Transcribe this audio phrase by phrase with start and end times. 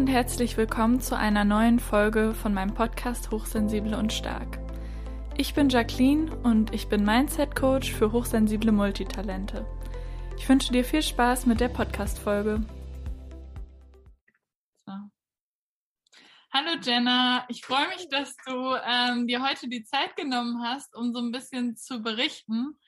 [0.00, 4.58] und herzlich willkommen zu einer neuen Folge von meinem Podcast Hochsensible und Stark.
[5.36, 9.66] Ich bin Jacqueline und ich bin Mindset Coach für hochsensible Multitalente.
[10.38, 12.64] Ich wünsche dir viel Spaß mit der Podcast-Folge.
[14.86, 14.92] So.
[16.50, 21.12] Hallo Jenna, ich freue mich, dass du ähm, dir heute die Zeit genommen hast, um
[21.12, 22.78] so ein bisschen zu berichten.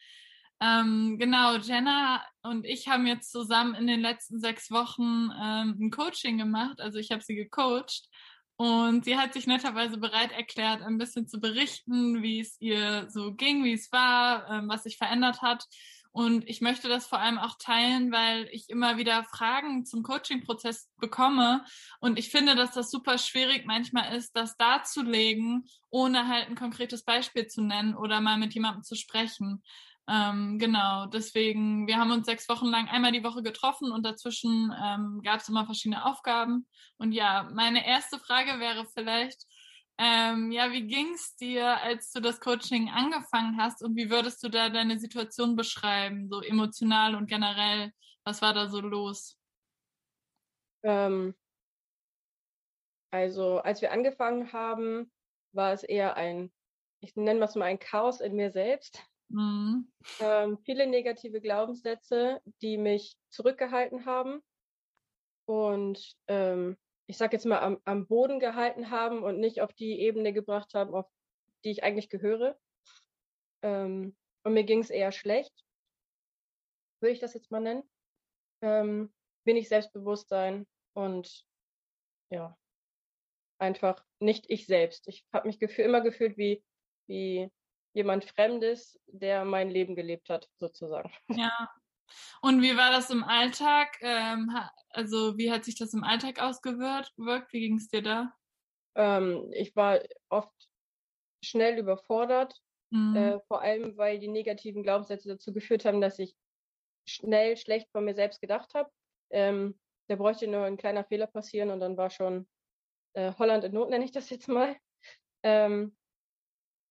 [0.62, 5.90] Ähm, genau, Jenna und ich haben jetzt zusammen in den letzten sechs Wochen ähm, ein
[5.90, 6.80] Coaching gemacht.
[6.80, 8.08] Also ich habe sie gecoacht
[8.54, 13.34] und sie hat sich netterweise bereit erklärt, ein bisschen zu berichten, wie es ihr so
[13.34, 15.64] ging, wie es war, ähm, was sich verändert hat.
[16.12, 20.90] Und ich möchte das vor allem auch teilen, weil ich immer wieder Fragen zum Coaching-Prozess
[21.00, 21.64] bekomme.
[22.00, 27.02] Und ich finde, dass das super schwierig manchmal ist, das darzulegen, ohne halt ein konkretes
[27.02, 29.62] Beispiel zu nennen oder mal mit jemandem zu sprechen.
[30.08, 34.74] Ähm, genau, deswegen, wir haben uns sechs Wochen lang einmal die Woche getroffen und dazwischen
[34.82, 36.66] ähm, gab es immer verschiedene Aufgaben.
[36.98, 39.46] Und ja, meine erste Frage wäre vielleicht,
[39.98, 44.48] ähm, ja, wie ging's dir, als du das Coaching angefangen hast und wie würdest du
[44.48, 47.92] da deine Situation beschreiben, so emotional und generell?
[48.24, 49.38] Was war da so los?
[50.82, 51.34] Ähm,
[53.12, 55.12] also, als wir angefangen haben,
[55.52, 56.50] war es eher ein,
[57.00, 59.04] ich nenne es mal ein Chaos in mir selbst.
[59.32, 59.90] Mhm.
[60.20, 64.42] Ähm, viele negative Glaubenssätze, die mich zurückgehalten haben
[65.46, 70.00] und ähm, ich sage jetzt mal am, am Boden gehalten haben und nicht auf die
[70.00, 71.06] Ebene gebracht haben, auf
[71.64, 72.58] die ich eigentlich gehöre.
[73.62, 75.52] Ähm, und mir ging es eher schlecht,
[77.00, 77.82] würde ich das jetzt mal nennen.
[78.62, 79.12] Ähm,
[79.44, 81.44] wenig Selbstbewusstsein und
[82.30, 82.56] ja,
[83.58, 85.08] einfach nicht ich selbst.
[85.08, 86.62] Ich habe mich gefühl, immer gefühlt wie,
[87.08, 87.50] wie
[87.92, 91.12] jemand Fremdes, der mein Leben gelebt hat, sozusagen.
[91.28, 91.70] Ja.
[92.42, 93.96] Und wie war das im Alltag?
[94.00, 94.50] Ähm,
[94.90, 97.12] also wie hat sich das im Alltag ausgewirkt?
[97.16, 98.32] Wie ging es dir da?
[98.94, 100.52] Ähm, ich war oft
[101.42, 102.54] schnell überfordert,
[102.90, 103.16] mhm.
[103.16, 106.36] äh, vor allem weil die negativen Glaubenssätze dazu geführt haben, dass ich
[107.06, 108.90] schnell schlecht von mir selbst gedacht habe.
[109.30, 109.78] Ähm,
[110.08, 112.46] da bräuchte nur ein kleiner Fehler passieren und dann war schon
[113.14, 114.76] äh, Holland in Not, nenne ich das jetzt mal.
[115.42, 115.96] Ähm,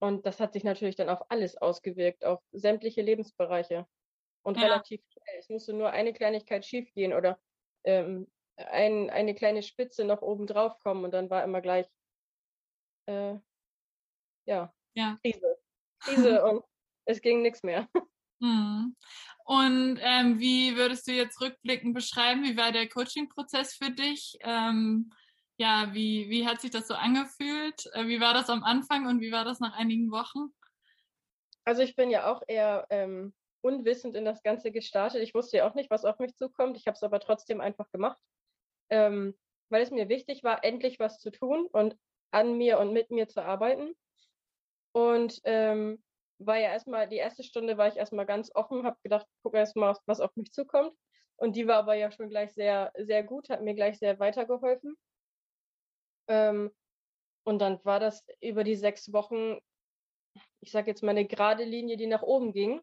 [0.01, 3.85] und das hat sich natürlich dann auf alles ausgewirkt, auf sämtliche Lebensbereiche.
[4.43, 4.63] Und ja.
[4.63, 5.37] relativ schnell.
[5.37, 7.39] Es musste nur eine Kleinigkeit schiefgehen oder
[7.83, 11.85] ähm, ein, eine kleine Spitze noch oben drauf kommen und dann war immer gleich
[13.05, 13.35] äh,
[14.45, 15.57] ja, ja, Krise.
[15.99, 16.63] Krise und
[17.05, 17.87] es ging nichts mehr.
[18.43, 18.95] Mhm.
[19.45, 24.35] Und ähm, wie würdest du jetzt rückblickend beschreiben, wie war der Coaching-Prozess für dich?
[24.41, 25.11] Ähm,
[25.61, 27.85] ja, wie, wie hat sich das so angefühlt?
[27.93, 30.51] Äh, wie war das am Anfang und wie war das nach einigen Wochen?
[31.65, 35.21] Also ich bin ja auch eher ähm, unwissend in das Ganze gestartet.
[35.21, 36.77] Ich wusste ja auch nicht, was auf mich zukommt.
[36.77, 38.19] Ich habe es aber trotzdem einfach gemacht,
[38.89, 39.37] ähm,
[39.69, 41.95] weil es mir wichtig war, endlich was zu tun und
[42.31, 43.93] an mir und mit mir zu arbeiten.
[44.93, 46.03] Und ähm,
[46.39, 49.95] war ja erstmal, die erste Stunde war ich erstmal ganz offen, habe gedacht, guck erstmal,
[50.07, 50.91] was auf mich zukommt.
[51.35, 54.97] Und die war aber ja schon gleich sehr, sehr gut, hat mir gleich sehr weitergeholfen.
[56.31, 56.71] Ähm,
[57.43, 59.59] und dann war das über die sechs Wochen,
[60.61, 62.81] ich sage jetzt mal eine gerade Linie, die nach oben ging.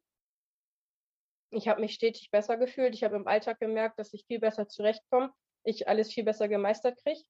[1.50, 2.94] Ich habe mich stetig besser gefühlt.
[2.94, 5.32] Ich habe im Alltag gemerkt, dass ich viel besser zurechtkomme,
[5.64, 7.22] ich alles viel besser gemeistert kriege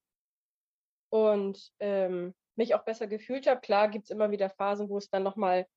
[1.09, 3.61] und ähm, mich auch besser gefühlt habe.
[3.61, 5.67] Klar gibt es immer wieder Phasen, wo es dann nochmal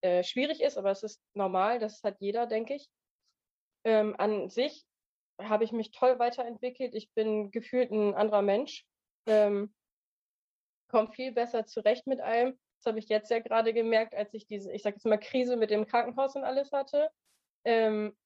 [0.00, 2.90] äh, schwierig ist, aber es ist normal, das hat jeder, denke ich.
[3.84, 4.84] Ähm, an sich
[5.40, 6.94] habe ich mich toll weiterentwickelt.
[6.96, 8.84] Ich bin gefühlt ein anderer Mensch.
[9.26, 9.72] Ähm,
[10.92, 12.56] komme viel besser zurecht mit allem.
[12.78, 15.56] Das habe ich jetzt ja gerade gemerkt, als ich diese, ich sage jetzt mal, Krise
[15.56, 17.10] mit dem Krankenhaus und alles hatte.
[17.64, 18.16] Ähm,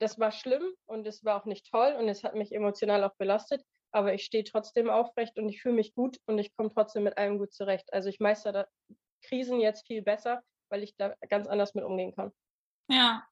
[0.00, 3.14] das war schlimm und es war auch nicht toll und es hat mich emotional auch
[3.16, 3.62] belastet.
[3.92, 7.18] Aber ich stehe trotzdem aufrecht und ich fühle mich gut und ich komme trotzdem mit
[7.18, 7.92] allem gut zurecht.
[7.92, 8.68] Also ich meister
[9.22, 12.32] Krisen jetzt viel besser, weil ich da ganz anders mit umgehen kann.
[12.88, 13.26] Ja,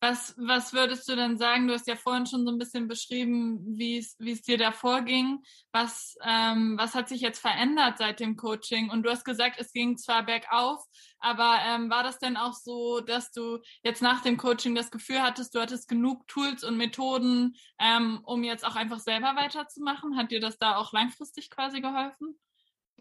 [0.00, 1.66] was, was würdest du denn sagen?
[1.66, 5.42] Du hast ja vorhin schon so ein bisschen beschrieben, wie es, dir davor ging.
[5.72, 8.90] Was, ähm, was hat sich jetzt verändert seit dem Coaching?
[8.90, 10.84] Und du hast gesagt, es ging zwar bergauf,
[11.18, 15.20] aber ähm, war das denn auch so, dass du jetzt nach dem Coaching das Gefühl
[15.20, 20.16] hattest, du hattest genug Tools und Methoden, ähm, um jetzt auch einfach selber weiterzumachen?
[20.16, 22.38] Hat dir das da auch langfristig quasi geholfen?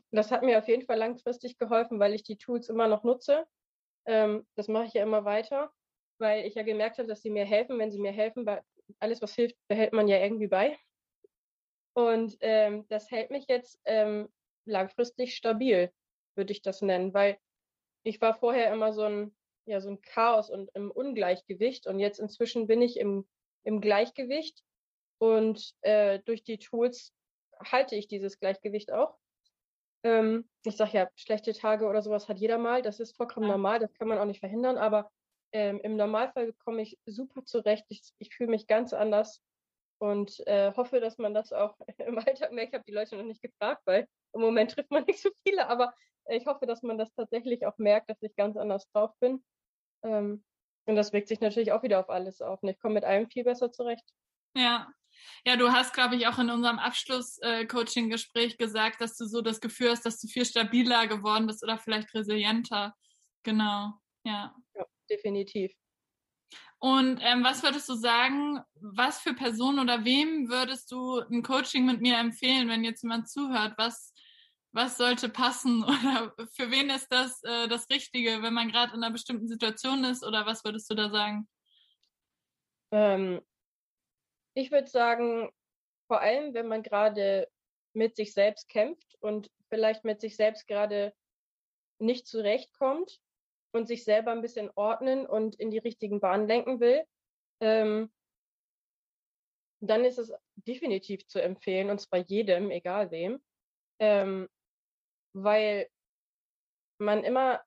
[0.09, 3.45] Das hat mir auf jeden Fall langfristig geholfen, weil ich die Tools immer noch nutze.
[4.05, 5.71] Ähm, das mache ich ja immer weiter
[6.19, 7.79] weil ich ja gemerkt habe, dass sie mir helfen.
[7.79, 8.61] Wenn sie mir helfen, weil
[8.99, 10.77] alles, was hilft, behält man ja irgendwie bei.
[11.93, 14.29] Und ähm, das hält mich jetzt ähm,
[14.65, 15.91] langfristig stabil,
[16.35, 17.37] würde ich das nennen, weil
[18.03, 19.35] ich war vorher immer so ein,
[19.65, 23.27] ja, so ein Chaos und im Ungleichgewicht und jetzt inzwischen bin ich im,
[23.63, 24.63] im Gleichgewicht
[25.17, 27.13] und äh, durch die Tools
[27.59, 29.17] halte ich dieses Gleichgewicht auch.
[30.03, 32.81] Ähm, ich sage ja, schlechte Tage oder sowas hat jeder mal.
[32.81, 34.77] Das ist vollkommen normal, das kann man auch nicht verhindern.
[34.77, 35.11] Aber
[35.51, 37.85] ähm, im Normalfall komme ich super zurecht.
[37.89, 39.41] Ich, ich fühle mich ganz anders
[39.99, 42.69] und äh, hoffe, dass man das auch im Alltag merkt.
[42.69, 45.67] Ich habe die Leute noch nicht gefragt, weil im Moment trifft man nicht so viele,
[45.67, 45.93] aber
[46.29, 49.43] ich hoffe, dass man das tatsächlich auch merkt, dass ich ganz anders drauf bin.
[50.03, 50.43] Ähm,
[50.85, 52.61] und das wirkt sich natürlich auch wieder auf alles auf.
[52.61, 54.05] Und ich komme mit allem viel besser zurecht.
[54.55, 54.87] Ja.
[55.45, 59.59] Ja, du hast, glaube ich, auch in unserem Abschluss-Coaching-Gespräch äh, gesagt, dass du so das
[59.59, 62.93] Gefühl hast, dass du viel stabiler geworden bist oder vielleicht resilienter.
[63.43, 63.93] Genau,
[64.23, 64.55] ja.
[65.09, 65.73] Definitiv.
[66.79, 71.85] Und ähm, was würdest du sagen, was für Personen oder wem würdest du ein Coaching
[71.85, 73.73] mit mir empfehlen, wenn jetzt jemand zuhört?
[73.77, 74.13] Was,
[74.71, 79.03] was sollte passen oder für wen ist das äh, das Richtige, wenn man gerade in
[79.03, 81.47] einer bestimmten Situation ist oder was würdest du da sagen?
[82.91, 83.41] Ähm,
[84.53, 85.49] ich würde sagen,
[86.07, 87.47] vor allem, wenn man gerade
[87.93, 91.13] mit sich selbst kämpft und vielleicht mit sich selbst gerade
[91.99, 93.19] nicht zurechtkommt
[93.77, 97.03] und sich selber ein bisschen ordnen und in die richtigen Bahnen lenken will,
[97.61, 98.11] ähm,
[99.79, 103.41] dann ist es definitiv zu empfehlen, und zwar jedem, egal wem,
[103.99, 104.49] ähm,
[105.33, 105.87] weil
[106.99, 107.63] man immer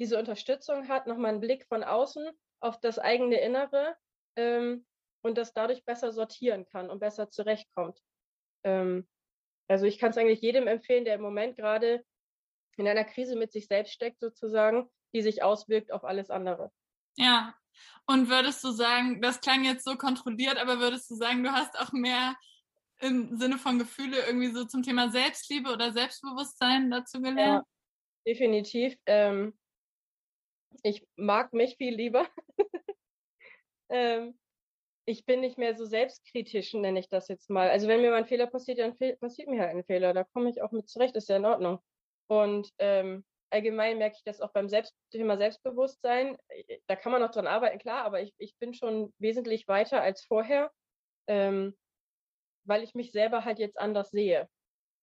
[0.00, 2.30] diese Unterstützung hat, nochmal einen Blick von außen
[2.60, 3.96] auf das eigene Innere
[4.36, 4.86] ähm,
[5.22, 8.00] und das dadurch besser sortieren kann und besser zurechtkommt.
[8.64, 9.06] Ähm,
[9.68, 12.04] also ich kann es eigentlich jedem empfehlen, der im Moment gerade
[12.76, 16.70] in einer Krise mit sich selbst steckt, sozusagen, die sich auswirkt auf alles andere.
[17.16, 17.54] Ja.
[18.06, 21.78] Und würdest du sagen, das klang jetzt so kontrolliert, aber würdest du sagen, du hast
[21.78, 22.36] auch mehr
[23.00, 27.64] im Sinne von Gefühle irgendwie so zum Thema Selbstliebe oder Selbstbewusstsein dazu gelernt?
[27.64, 27.64] Ja,
[28.26, 28.96] definitiv.
[29.06, 29.56] Ähm,
[30.82, 32.26] ich mag mich viel lieber.
[33.88, 34.38] ähm,
[35.04, 37.70] ich bin nicht mehr so selbstkritisch, nenne ich das jetzt mal.
[37.70, 40.12] Also wenn mir mal ein Fehler passiert, dann passiert mir halt ein Fehler.
[40.12, 41.78] Da komme ich auch mit zurecht, ist ja in Ordnung.
[42.26, 46.36] Und ähm, allgemein merke ich das auch beim Selbst Thema Selbstbewusstsein.
[46.48, 50.02] Äh, da kann man noch dran arbeiten, klar, aber ich, ich bin schon wesentlich weiter
[50.02, 50.70] als vorher,
[51.26, 51.76] ähm,
[52.64, 54.48] weil ich mich selber halt jetzt anders sehe.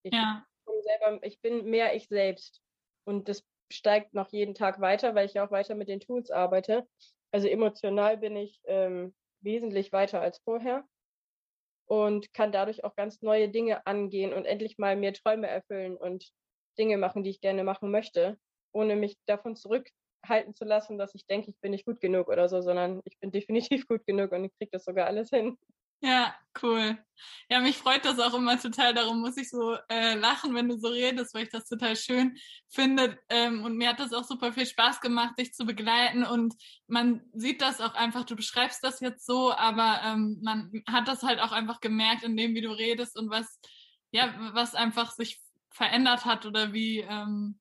[0.04, 0.46] Ich, ja.
[0.66, 2.62] bin selber, ich bin mehr ich selbst.
[3.06, 6.32] Und das steigt noch jeden Tag weiter, weil ich ja auch weiter mit den Tools
[6.32, 6.88] arbeite.
[7.32, 10.88] Also emotional bin ich ähm, wesentlich weiter als vorher
[11.88, 16.32] und kann dadurch auch ganz neue Dinge angehen und endlich mal mir Träume erfüllen und
[16.76, 18.38] Dinge machen, die ich gerne machen möchte,
[18.72, 22.50] ohne mich davon zurückhalten zu lassen, dass ich denke, ich bin nicht gut genug oder
[22.50, 23.32] so, sondern ich bin
[23.80, 25.58] definitiv gut genug und ich kriege das sogar alles hin.
[26.02, 26.98] Ja, cool.
[27.50, 28.94] Ja, mich freut das auch immer total.
[28.94, 32.38] Darum muss ich so äh, lachen, wenn du so redest, weil ich das total schön
[32.70, 33.18] finde.
[33.30, 36.24] Ähm, und mir hat das auch super viel Spaß gemacht, dich zu begleiten.
[36.24, 36.54] Und
[36.88, 41.24] man sieht das auch einfach, du beschreibst das jetzt so, aber ähm, man hat das
[41.24, 43.60] halt auch einfach gemerkt, in dem, wie du redest und was,
[44.12, 45.42] ja, was einfach sich
[45.76, 47.60] verändert hat oder wie, ähm,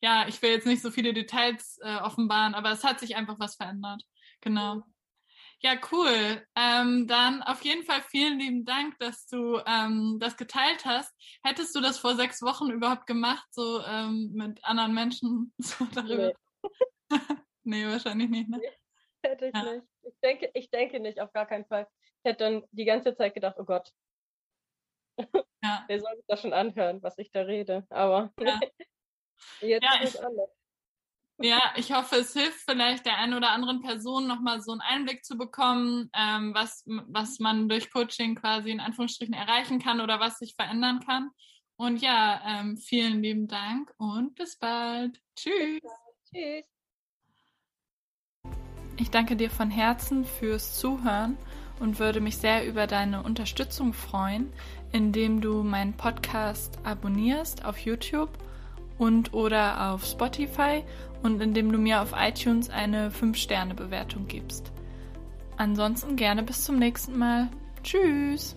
[0.00, 3.38] ja, ich will jetzt nicht so viele Details äh, offenbaren, aber es hat sich einfach
[3.38, 4.02] was verändert.
[4.42, 4.82] Genau.
[5.60, 6.46] Ja, cool.
[6.56, 11.14] Ähm, dann auf jeden Fall vielen lieben Dank, dass du ähm, das geteilt hast.
[11.42, 16.32] Hättest du das vor sechs Wochen überhaupt gemacht, so ähm, mit anderen Menschen so darüber?
[17.10, 17.18] Nee,
[17.64, 18.58] nee wahrscheinlich nicht, ne?
[18.58, 19.72] Nee, hätte ich ja.
[19.72, 19.86] nicht.
[20.02, 21.88] Ich denke, ich denke nicht, auf gar keinen Fall.
[22.22, 23.90] Ich hätte dann die ganze Zeit gedacht, oh Gott,
[25.62, 25.84] ja.
[25.86, 27.86] Wer soll sich das schon anhören, was ich da rede?
[27.90, 28.60] Aber ja.
[29.60, 30.50] jetzt ja, ist es anders.
[31.38, 35.24] Ja, ich hoffe, es hilft vielleicht der einen oder anderen Person nochmal so einen Einblick
[35.24, 40.38] zu bekommen, ähm, was, was man durch Coaching quasi in Anführungsstrichen erreichen kann oder was
[40.38, 41.30] sich verändern kann.
[41.76, 45.20] Und ja, ähm, vielen lieben Dank und bis bald.
[45.34, 45.82] Tschüss.
[46.32, 46.64] Tschüss.
[48.96, 51.36] Ich danke dir von Herzen fürs Zuhören
[51.80, 54.52] und würde mich sehr über deine Unterstützung freuen,
[54.94, 58.30] indem du meinen Podcast abonnierst auf YouTube
[58.96, 60.84] und oder auf Spotify
[61.24, 64.70] und indem du mir auf iTunes eine 5-Sterne-Bewertung gibst.
[65.56, 67.48] Ansonsten gerne bis zum nächsten Mal.
[67.82, 68.56] Tschüss!